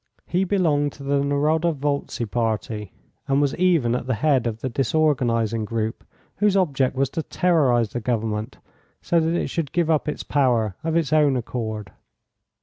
He 0.25 0.45
belonged 0.45 0.93
to 0.93 1.03
the 1.03 1.21
Narodovoltzy 1.21 2.25
party, 2.25 2.91
and 3.27 3.39
was 3.39 3.53
even 3.57 3.93
at 3.93 4.07
the 4.07 4.15
head 4.15 4.47
of 4.47 4.59
the 4.61 4.67
disorganising 4.67 5.63
group, 5.65 6.03
whose 6.37 6.57
object 6.57 6.95
was 6.95 7.11
to 7.11 7.21
terrorise 7.21 7.89
the 7.89 7.99
government 7.99 8.57
so 9.03 9.19
that 9.19 9.35
it 9.35 9.51
should 9.51 9.71
give 9.71 9.91
up 9.91 10.09
its 10.09 10.23
power 10.23 10.75
of 10.83 10.95
its 10.95 11.13
own 11.13 11.37
accord. 11.37 11.91